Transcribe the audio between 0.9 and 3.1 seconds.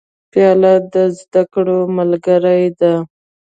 د زده کړو ملګرې ده.